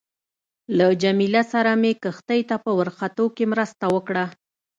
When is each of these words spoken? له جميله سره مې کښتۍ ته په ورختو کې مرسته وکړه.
له 0.77 0.87
جميله 1.03 1.43
سره 1.51 1.71
مې 1.81 1.91
کښتۍ 2.03 2.41
ته 2.49 2.55
په 2.63 2.71
ورختو 2.79 3.25
کې 3.35 3.45
مرسته 3.53 3.85
وکړه. 3.95 4.25